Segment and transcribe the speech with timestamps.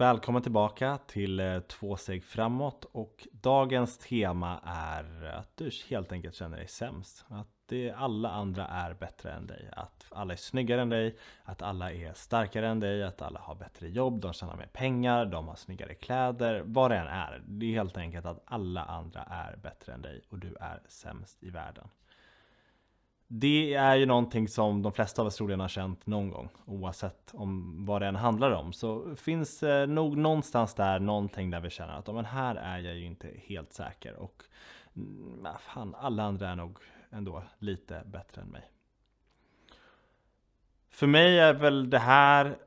[0.00, 6.34] Välkommen tillbaka till eh, Två steg framåt och dagens tema är att du helt enkelt
[6.34, 7.24] känner dig sämst.
[7.28, 9.68] Att det, alla andra är bättre än dig.
[9.72, 13.54] Att alla är snyggare än dig, att alla är starkare än dig, att alla har
[13.54, 17.42] bättre jobb, de tjänar mer pengar, de har snyggare kläder, vad det än är.
[17.46, 21.42] Det är helt enkelt att alla andra är bättre än dig och du är sämst
[21.42, 21.88] i världen.
[23.32, 27.30] Det är ju någonting som de flesta av oss troligen har känt någon gång oavsett
[27.34, 28.72] om vad det än handlar om.
[28.72, 32.94] Så finns det nog någonstans där någonting där vi känner att men här är jag
[32.94, 34.42] ju inte helt säker och
[34.96, 36.78] mm, ah, fan, alla andra är nog
[37.10, 38.70] ändå lite bättre än mig.
[40.88, 42.58] För mig är väl det här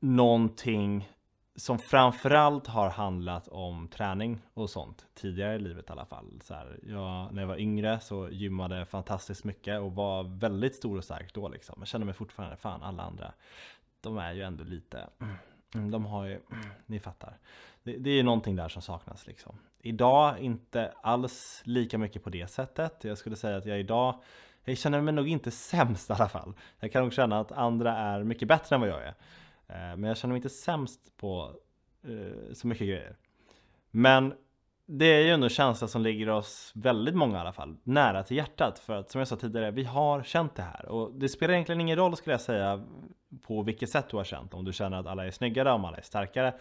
[0.00, 1.10] någonting
[1.56, 6.40] som framförallt har handlat om träning och sånt tidigare i livet i alla fall.
[6.44, 10.98] Så här, jag, när jag var yngre så gymmade fantastiskt mycket och var väldigt stor
[10.98, 11.74] och stark då liksom.
[11.78, 13.32] Jag känner mig fortfarande, fan alla andra,
[14.00, 15.08] de är ju ändå lite,
[15.74, 17.38] mm, de har ju, mm, ni fattar.
[17.82, 19.58] Det, det är ju någonting där som saknas liksom.
[19.78, 23.04] Idag inte alls lika mycket på det sättet.
[23.04, 24.22] Jag skulle säga att jag idag,
[24.64, 26.54] jag känner mig nog inte sämst i alla fall.
[26.80, 29.14] Jag kan nog känna att andra är mycket bättre än vad jag är.
[29.72, 31.52] Eh, men jag känner mig inte sämst på
[32.08, 33.16] uh, så mycket grejer.
[33.90, 34.34] Men
[34.86, 38.22] det är ju ändå en känsla som ligger oss, väldigt många i alla fall, nära
[38.22, 38.78] till hjärtat.
[38.78, 40.86] För att som jag sa tidigare, vi har känt det här.
[40.86, 42.84] Och det spelar egentligen ingen roll skulle jag säga
[43.46, 44.54] på vilket sätt du har känt.
[44.54, 46.54] Om du känner att alla är snyggare, om alla är starkare,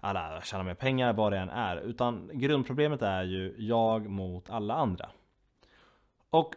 [0.00, 1.76] alla tjänar mer pengar, vad det än är.
[1.76, 5.10] Utan grundproblemet är ju jag mot alla andra.
[6.30, 6.54] Och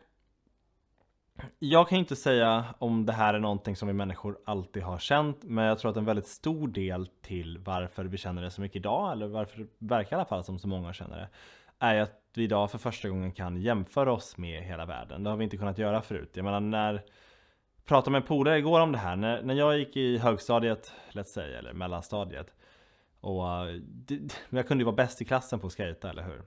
[1.60, 5.44] jag kan inte säga om det här är någonting som vi människor alltid har känt,
[5.44, 8.76] men jag tror att en väldigt stor del till varför vi känner det så mycket
[8.76, 11.30] idag, eller varför det verkar i alla fall som så många känner det,
[11.80, 15.24] är att vi idag för första gången kan jämföra oss med hela världen.
[15.24, 16.32] Det har vi inte kunnat göra förut.
[16.34, 17.02] Jag menar när jag
[17.86, 21.24] pratade med en polare igår om det här, när, när jag gick i högstadiet, let's
[21.24, 22.54] say, eller mellanstadiet,
[23.22, 26.42] och eh, det, jag kunde ju vara bäst i klassen på att skejta, eller hur?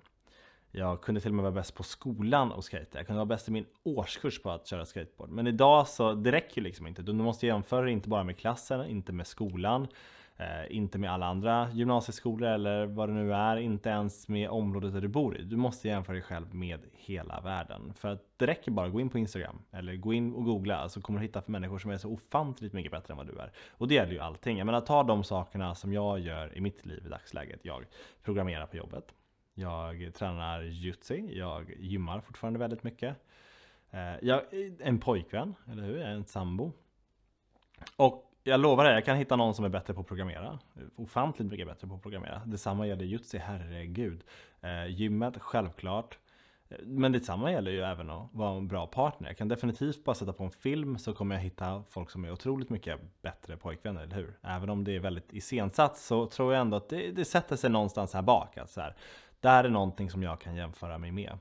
[0.75, 2.99] Jag kunde till och med vara bäst på skolan och skejta.
[2.99, 5.31] Jag kunde vara bäst i min årskurs på att köra skateboard.
[5.31, 7.03] Men idag så, det räcker ju liksom inte.
[7.03, 9.89] Du måste jämföra inte bara med klassen, inte med skolan,
[10.37, 14.93] eh, inte med alla andra gymnasieskolor eller vad det nu är, inte ens med området
[14.93, 15.43] där du bor i.
[15.43, 17.95] Du måste jämföra dig själv med hela världen.
[17.95, 20.89] För att det räcker bara att gå in på Instagram eller gå in och googla
[20.89, 23.39] så kommer du hitta för människor som är så ofantligt mycket bättre än vad du
[23.39, 23.53] är.
[23.71, 24.59] Och det gäller ju allting.
[24.59, 27.61] Jag menar ta de sakerna som jag gör i mitt liv i dagsläget.
[27.63, 27.85] Jag
[28.23, 29.15] programmerar på jobbet.
[29.55, 33.17] Jag tränar jutsi, jag gymmar fortfarande väldigt mycket.
[33.91, 35.97] Eh, jag är en pojkvän, eller hur?
[35.97, 36.73] Jag är en sambo.
[37.97, 40.59] Och jag lovar dig, jag kan hitta någon som är bättre på att programmera.
[40.97, 42.43] Ofantligt mycket bättre på att programmera.
[42.45, 44.25] Detsamma gäller jutsi, herregud.
[44.61, 46.19] Eh, gymmet, självklart.
[46.69, 49.29] Eh, men detsamma gäller ju även att vara en bra partner.
[49.29, 52.33] Jag kan definitivt bara sätta på en film så kommer jag hitta folk som är
[52.33, 54.39] otroligt mycket bättre pojkvänner, eller hur?
[54.43, 57.71] Även om det är väldigt iscensatt så tror jag ändå att det, det sätter sig
[57.71, 58.57] någonstans här bak.
[58.57, 58.95] Att så här,
[59.43, 61.39] där är någonting som jag kan jämföra mig med.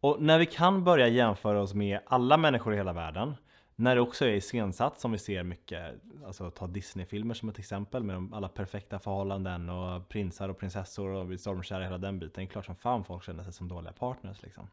[0.00, 3.34] Och när vi kan börja jämföra oss med alla människor i hela världen,
[3.76, 5.94] när det också är iscensatt som vi ser mycket,
[6.26, 11.32] alltså ta Disney-filmer som ett exempel med alla perfekta förhållanden och prinsar och prinsessor och
[11.32, 12.32] vi stormkära hela den biten.
[12.34, 14.68] Det är klart som fan folk känner sig som dåliga partners liksom.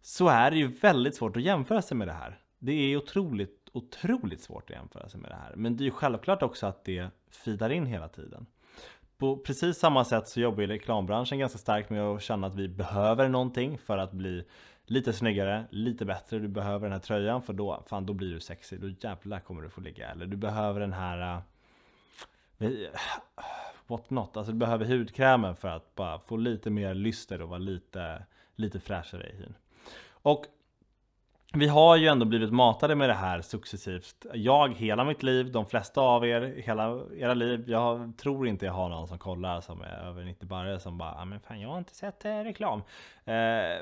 [0.00, 2.38] Så är det ju väldigt svårt att jämföra sig med det här.
[2.58, 5.56] Det är otroligt, otroligt svårt att jämföra sig med det här.
[5.56, 8.46] Men det är ju självklart också att det fidar in hela tiden
[9.18, 12.68] på precis samma sätt så jobbar ju reklambranschen ganska starkt med att känna att vi
[12.68, 14.44] behöver någonting för att bli
[14.86, 16.38] lite snyggare, lite bättre.
[16.38, 18.80] Du behöver den här tröjan för då, fan, då blir du sexig.
[18.80, 20.10] Då jävlar kommer du få ligga.
[20.10, 21.42] Eller du behöver den här
[22.58, 22.68] uh,
[23.86, 27.58] what not, alltså du behöver hudkrämen för att bara få lite mer lyster och vara
[27.58, 28.22] lite,
[28.56, 29.54] lite fräschare i hyn.
[30.08, 30.46] Och
[31.58, 34.26] vi har ju ändå blivit matade med det här successivt.
[34.34, 37.64] Jag hela mitt liv, de flesta av er hela era liv.
[37.66, 41.14] Jag tror inte jag har någon som kollar som är över 90 barre som bara,
[41.14, 42.82] ah, men fan jag har inte sett eh, reklam.
[43.24, 43.34] Eh,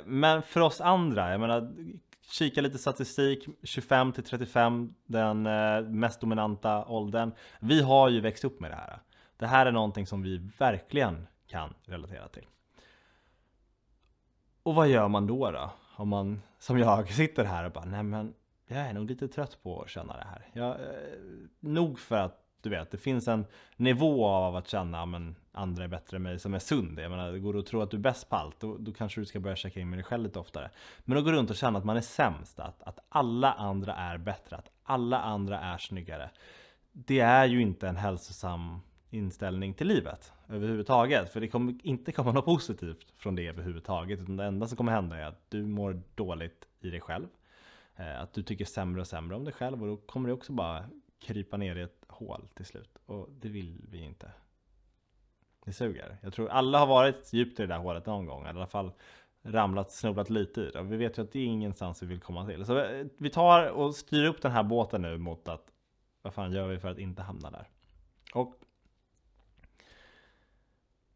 [0.05, 1.73] men för oss andra, jag menar
[2.31, 7.33] kika lite statistik, 25 till 35, den eh, mest dominanta åldern.
[7.61, 8.99] Vi har ju växt upp med det här.
[9.37, 12.47] Det här är någonting som vi verkligen kan relatera till.
[14.63, 15.71] Och vad gör man då då?
[15.97, 18.35] Om man som jag sitter här och bara nej men
[18.67, 20.49] jag är nog lite trött på att känna det här.
[20.53, 21.19] Jag, eh,
[21.61, 23.47] nog för att du vet, det finns en
[23.77, 26.99] nivå av att känna men andra är bättre än mig som är sund.
[26.99, 29.21] Jag menar, det går att tro att du är bäst på allt, då, då kanske
[29.21, 30.71] du ska börja checka in med dig själv lite oftare.
[31.05, 34.19] Men att gå runt och känna att man är sämst, att, att alla andra är
[34.19, 36.31] bättre, att alla andra är snyggare.
[36.93, 38.81] Det är ju inte en hälsosam
[39.11, 41.33] inställning till livet överhuvudtaget.
[41.33, 44.21] För det kommer inte komma något positivt från det överhuvudtaget.
[44.21, 47.27] Utan det enda som kommer hända är att du mår dåligt i dig själv.
[47.97, 50.53] Eh, att du tycker sämre och sämre om dig själv och då kommer det också
[50.53, 50.85] bara
[51.19, 54.31] krypa ner i ett hål till slut och det vill vi inte.
[55.65, 56.17] Det suger.
[56.23, 58.67] Jag tror alla har varit djupt i det där hålet någon gång, eller i alla
[58.67, 58.93] fall
[59.43, 60.81] ramlat, snubblat lite i det.
[60.81, 62.65] Och vi vet ju att det är ingenstans vi vill komma till.
[62.65, 65.71] Så eh, vi tar och styr upp den här båten nu mot att
[66.23, 67.69] vad fan gör vi för att inte hamna där?
[68.35, 68.64] Och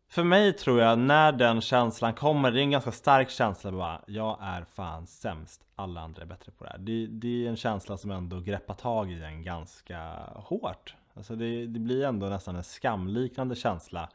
[0.09, 4.01] för mig tror jag när den känslan kommer, det är en ganska stark känsla bara
[4.07, 7.57] Jag är fan sämst, alla andra är bättre på det här Det, det är en
[7.57, 9.99] känsla som ändå greppar tag i en ganska
[10.35, 14.09] hårt Alltså det, det blir ändå nästan en skamliknande känsla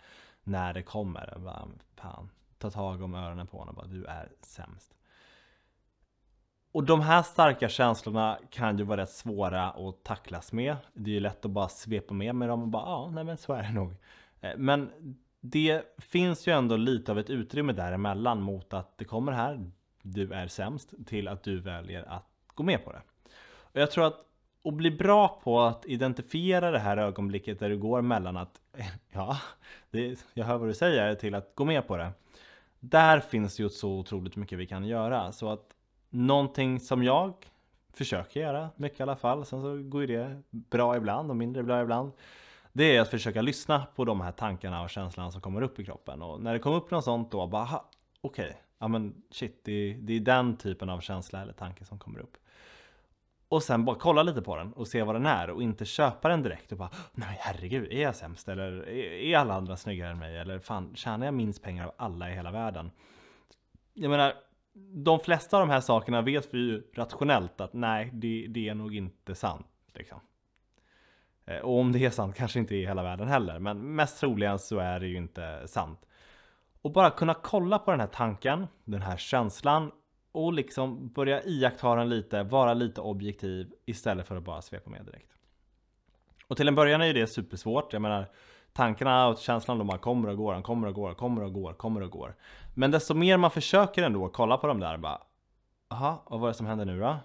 [0.43, 4.29] när det kommer bara, fan, Ta tag om öronen på honom och bara du är
[4.41, 4.93] sämst
[6.73, 10.75] och de här starka känslorna kan ju vara rätt svåra att tacklas med.
[10.93, 13.37] Det är ju lätt att bara svepa med med dem och bara ja, nej men
[13.37, 13.95] så är det nog.
[14.41, 14.91] Eh, men
[15.45, 20.33] det finns ju ändå lite av ett utrymme däremellan mot att det kommer här, du
[20.33, 23.01] är sämst, till att du väljer att gå med på det.
[23.45, 24.25] Och jag tror att
[24.65, 28.61] att bli bra på att identifiera det här ögonblicket där du går mellan att
[29.11, 29.37] ja,
[29.91, 32.11] det, jag hör vad du säger till att gå med på det.
[32.79, 35.75] Där finns ju så otroligt mycket vi kan göra så att
[36.09, 37.33] någonting som jag
[37.93, 41.63] försöker göra mycket i alla fall, sen så går ju det bra ibland och mindre
[41.63, 42.11] bra ibland
[42.73, 45.85] det är att försöka lyssna på de här tankarna och känslorna som kommer upp i
[45.85, 46.21] kroppen.
[46.21, 47.81] Och när det kommer upp något sånt då, bara
[48.21, 51.85] okej, okay, ja men shit, det är, det är den typen av känsla eller tanke
[51.85, 52.37] som kommer upp.
[53.47, 56.29] Och sen bara kolla lite på den och se vad den är och inte köpa
[56.29, 58.49] den direkt och bara Nej herregud, är jag sämst?
[58.49, 60.37] Eller är alla andra snyggare än mig?
[60.37, 62.91] Eller fan, tjänar jag minst pengar av alla i hela världen?
[63.93, 64.33] Jag menar,
[64.93, 68.73] de flesta av de här sakerna vet vi ju rationellt att nej, det, det är
[68.73, 69.67] nog inte sant.
[69.93, 70.19] Liksom.
[71.45, 74.19] Eh, och om det är sant kanske inte är i hela världen heller, men mest
[74.19, 75.99] troligen så är det ju inte sant.
[76.81, 79.91] Och bara kunna kolla på den här tanken, den här känslan
[80.31, 85.05] och liksom börja iaktta den lite, vara lite objektiv istället för att bara svepa med
[85.05, 85.29] direkt.
[86.47, 88.29] Och till en början är det supersvårt, jag menar
[88.73, 91.73] tankarna ah, och känslan de bara kommer och går, kommer och går, kommer och går,
[91.73, 92.35] kommer och går.
[92.73, 95.21] Men desto mer man försöker ändå kolla på dem där bara,
[95.89, 97.17] Jaha, och vad är det som händer nu då?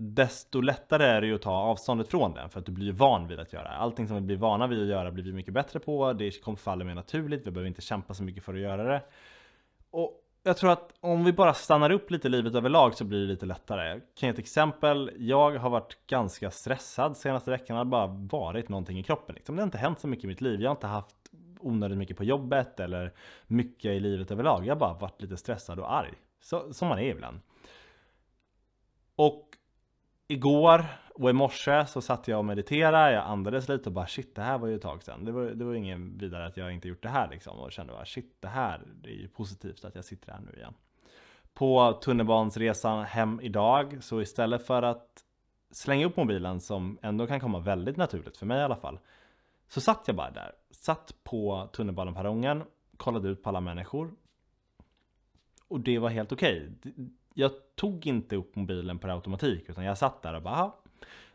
[0.00, 3.28] Desto lättare är det ju att ta avståndet från den för att du blir van
[3.28, 3.68] vid att göra.
[3.68, 6.12] Allting som vi blir vana vid att göra blir vi mycket bättre på.
[6.12, 7.46] Det kommer falla mer naturligt.
[7.46, 9.02] Vi behöver inte kämpa så mycket för att göra det.
[9.90, 13.20] Och jag tror att om vi bara stannar upp lite i livet överlag så blir
[13.20, 13.88] det lite lättare.
[13.88, 15.10] Jag kan ge ett exempel.
[15.18, 17.74] Jag har varit ganska stressad senaste veckan.
[17.74, 19.34] Det har bara varit någonting i kroppen.
[19.34, 19.56] Liksom.
[19.56, 20.60] Det har inte hänt så mycket i mitt liv.
[20.60, 21.16] Jag har inte haft
[21.60, 23.12] onödigt mycket på jobbet eller
[23.46, 24.66] mycket i livet överlag.
[24.66, 26.14] Jag har bara varit lite stressad och arg.
[26.40, 27.40] Så, som man är ibland.
[29.16, 29.47] Och
[30.28, 30.84] igår
[31.14, 34.42] och i morse så satt jag och mediterade, jag andades lite och bara shit det
[34.42, 35.24] här var ju ett tag sedan.
[35.24, 37.92] Det var, det var ingen vidare att jag inte gjort det här liksom och kände
[37.92, 40.74] bara shit det här det är ju positivt att jag sitter här nu igen.
[41.54, 45.24] På tunnelbansresan hem idag så istället för att
[45.70, 48.98] slänga upp mobilen som ändå kan komma väldigt naturligt för mig i alla fall.
[49.68, 52.62] Så satt jag bara där, satt på tunnelbaneperrongen,
[52.96, 54.12] kollade ut på alla människor.
[55.68, 56.70] Och det var helt okej.
[56.80, 56.92] Okay
[57.38, 60.72] jag tog inte upp mobilen per automatik utan jag satt där och bara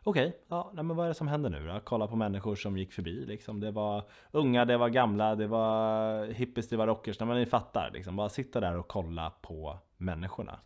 [0.06, 1.80] Okej, okay, ja, men vad är det som händer nu då?
[1.84, 3.60] Kolla på människor som gick förbi liksom.
[3.60, 7.20] Det var unga, det var gamla, det var hippies, det var rockers.
[7.20, 8.16] nej Men ni fattar liksom.
[8.16, 10.60] Bara sitta där och kolla på människorna.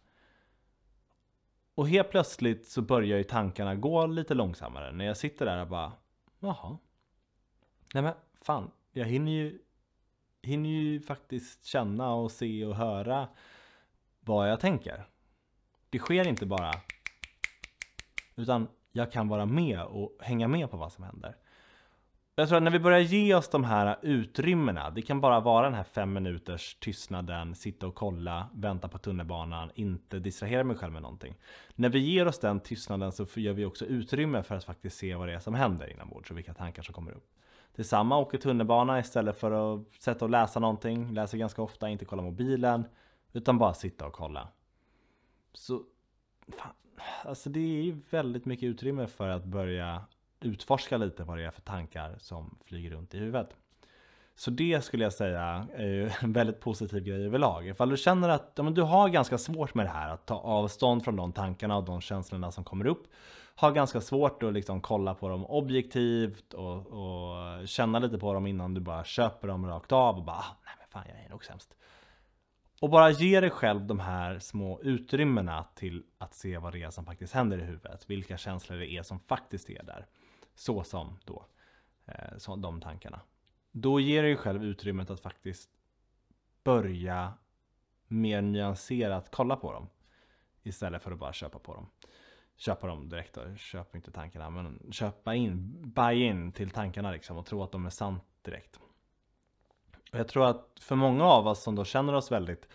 [1.75, 4.91] Och helt plötsligt så börjar ju tankarna gå lite långsammare.
[4.91, 5.91] När jag sitter där och bara
[6.39, 6.77] Jaha.
[7.93, 9.59] Nej men fan, jag hinner ju
[10.41, 13.27] hinner ju faktiskt känna och se och höra
[14.19, 15.07] vad jag tänker.
[15.89, 16.73] Det sker inte bara
[18.35, 21.35] utan jag kan vara med och hänga med på vad som händer.
[22.35, 25.65] Jag tror att när vi börjar ge oss de här utrymmena, det kan bara vara
[25.65, 30.93] den här fem minuters tystnaden, sitta och kolla, vänta på tunnelbanan, inte distrahera mig själv
[30.93, 31.35] med någonting.
[31.75, 35.15] När vi ger oss den tystnaden så gör vi också utrymme för att faktiskt se
[35.15, 37.27] vad det är som händer inombords och vilka tankar som kommer upp.
[37.75, 42.21] Detsamma, åker tunnelbana istället för att sätta och läsa någonting, läser ganska ofta, inte kolla
[42.21, 42.85] mobilen,
[43.33, 44.47] utan bara sitta och kolla.
[45.57, 45.83] Så
[46.57, 46.73] fan,
[47.23, 50.01] alltså det är ju väldigt mycket utrymme för att börja
[50.39, 53.55] utforska lite vad det är för tankar som flyger runt i huvudet.
[54.35, 57.67] Så det skulle jag säga är ju en väldigt positiv grej överlag.
[57.67, 60.35] Ifall du känner att ja, men du har ganska svårt med det här, att ta
[60.35, 63.07] avstånd från de tankarna och de känslorna som kommer upp.
[63.55, 68.47] Har ganska svårt att liksom kolla på dem objektivt och, och känna lite på dem
[68.47, 71.29] innan du bara köper dem rakt av och bara ah, nej men fan jag är
[71.29, 71.77] nog sämst.
[72.81, 76.89] Och bara ge dig själv de här små utrymmena till att se vad det är
[76.89, 78.09] som faktiskt händer i huvudet.
[78.09, 80.07] Vilka känslor det är som faktiskt är där.
[80.55, 81.45] Så som då
[82.05, 83.21] eh, så de tankarna.
[83.71, 85.69] Då ger du dig själv utrymmet att faktiskt
[86.63, 87.33] börja
[88.07, 89.89] mer nyanserat kolla på dem.
[90.63, 91.89] Istället för att bara köpa på dem.
[92.57, 93.55] köpa dem direkt då.
[93.55, 97.85] Köp inte tankarna, men köpa in, buy in till tankarna liksom och tro att de
[97.85, 98.79] är sant direkt.
[100.11, 102.67] Och jag tror att för många av oss som då känner oss väldigt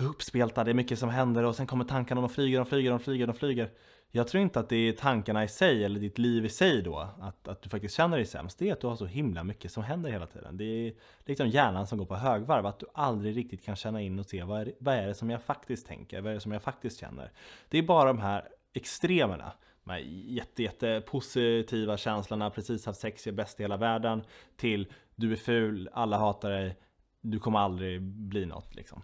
[0.00, 3.00] uppspelta, det är mycket som händer och sen kommer tankarna, de flyger, de flyger, de
[3.00, 3.70] flyger, de flyger.
[4.10, 7.08] Jag tror inte att det är tankarna i sig eller ditt liv i sig då,
[7.20, 8.58] att, att du faktiskt känner dig sämst.
[8.58, 10.56] Det är att du har så himla mycket som händer hela tiden.
[10.56, 10.94] Det är
[11.26, 14.42] liksom hjärnan som går på högvarv, att du aldrig riktigt kan känna in och se
[14.42, 17.00] vad är, vad är det som jag faktiskt tänker, vad är det som jag faktiskt
[17.00, 17.32] känner.
[17.68, 19.52] Det är bara de här extremerna.
[19.90, 24.22] Här jätte, jätte positiva känslorna, precis haft sex, är bäst i hela världen,
[24.56, 26.76] till du är ful, alla hatar dig,
[27.20, 29.02] du kommer aldrig bli något liksom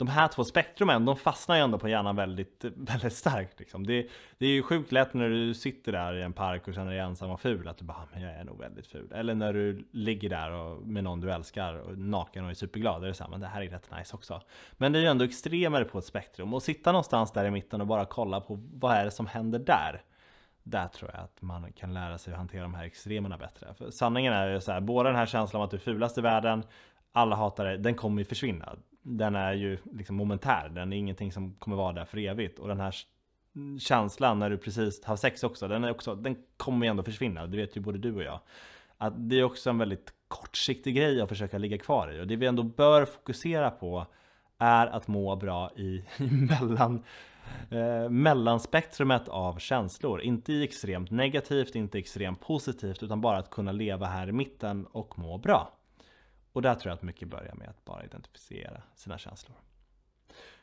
[0.00, 3.58] de här två spektrumen, de fastnar ju ändå på hjärnan väldigt, väldigt starkt.
[3.58, 3.86] Liksom.
[3.86, 4.08] Det,
[4.38, 7.00] det, är ju sjukt lätt när du sitter där i en park och känner dig
[7.00, 9.12] ensam och ful, att du bara, ah, men jag är nog väldigt ful.
[9.12, 13.04] Eller när du ligger där och, med någon du älskar, och naken och är superglad,
[13.04, 14.42] är det så här, men det här är rätt nice också.
[14.72, 17.80] Men det är ju ändå extremare på ett spektrum, och sitta någonstans där i mitten
[17.80, 20.02] och bara kolla på vad är det som händer där.
[20.62, 23.74] Där tror jag att man kan lära sig att hantera de här extremerna bättre.
[23.74, 26.18] För sanningen är ju så här, både den här känslan av att du är fulast
[26.18, 26.62] i världen,
[27.12, 31.32] alla hatar dig, den kommer ju försvinna den är ju liksom momentär, den är ingenting
[31.32, 32.58] som kommer vara där för evigt.
[32.58, 32.94] Och den här
[33.80, 37.46] känslan när du precis har sex också, den, är också, den kommer ju ändå försvinna,
[37.46, 38.40] det vet ju både du och jag.
[38.98, 42.20] Att det är också en väldigt kortsiktig grej att försöka ligga kvar i.
[42.20, 44.06] Och det vi ändå bör fokusera på
[44.58, 47.04] är att må bra i, i mellan,
[47.70, 50.20] eh, mellanspektrumet av känslor.
[50.22, 54.86] Inte i extremt negativt, inte extremt positivt, utan bara att kunna leva här i mitten
[54.86, 55.72] och må bra.
[56.52, 59.56] Och där tror jag att mycket börjar med att bara identifiera sina känslor.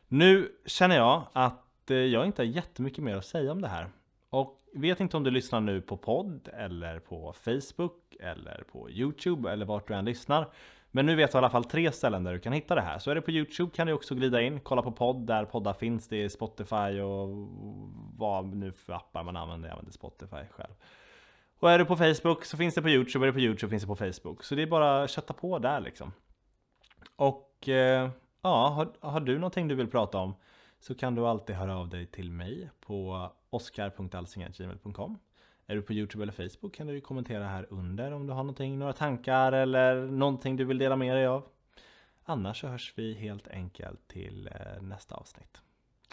[0.07, 3.89] Nu känner jag att eh, jag inte har jättemycket mer att säga om det här.
[4.29, 9.51] Och vet inte om du lyssnar nu på podd eller på Facebook eller på Youtube
[9.51, 10.49] eller vart du än lyssnar.
[10.97, 12.99] Men nu vet du i alla fall tre ställen där du kan hitta det här.
[12.99, 15.73] Så är det på Youtube kan du också glida in, kolla på podd där poddar
[15.73, 16.07] finns.
[16.07, 17.47] Det är Spotify och
[18.17, 19.69] vad nu för appar man använder.
[19.69, 20.73] Jag använder Spotify själv.
[21.59, 23.83] Och är du på Facebook så finns det på Youtube, är du på Youtube finns
[23.83, 24.43] det på Facebook.
[24.43, 26.11] Så det är bara att kötta på där liksom.
[27.15, 28.09] Och eh,
[28.41, 30.35] ja, har, har, du någonting du vill prata om
[30.79, 35.17] så kan du alltid höra av dig till mig på oskar.alsing.gmail.com
[35.67, 38.79] är du på Youtube eller Facebook kan du kommentera här under om du har någonting,
[38.79, 41.43] några tankar eller någonting du vill dela med dig av.
[42.23, 45.61] Annars så hörs vi helt enkelt till eh, nästa avsnitt.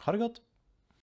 [0.01, 0.41] Ha det gott!